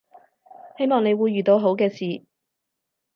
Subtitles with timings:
[0.79, 2.25] 希望你會遇到好嘅事